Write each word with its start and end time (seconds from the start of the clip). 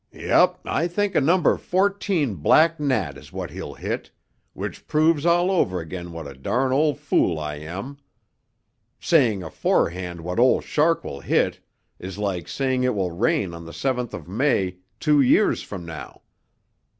"Yup, 0.11 0.59
I 0.65 0.87
think 0.87 1.13
a 1.13 1.21
number 1.21 1.57
fourteen 1.57 2.33
black 2.33 2.79
gnat 2.79 3.19
is 3.19 3.31
what 3.31 3.51
he'll 3.51 3.75
hit, 3.75 4.09
which 4.53 4.87
proves 4.87 5.27
all 5.27 5.51
over 5.51 5.79
again 5.79 6.11
what 6.11 6.27
a 6.27 6.33
darn' 6.33 6.71
old 6.73 6.97
fool 6.97 7.37
I 7.37 7.57
am. 7.57 7.99
Saying 8.99 9.43
aforehand 9.43 10.21
what 10.21 10.39
Old 10.39 10.63
Shark 10.63 11.03
will 11.03 11.19
hit 11.21 11.59
is 11.99 12.17
like 12.17 12.47
saying 12.47 12.83
it 12.83 12.95
will 12.95 13.11
rain 13.11 13.53
on 13.53 13.63
the 13.67 13.73
seventh 13.73 14.15
of 14.15 14.27
May 14.27 14.77
two 14.99 15.21
years 15.21 15.61
from 15.61 15.85
now. 15.85 16.23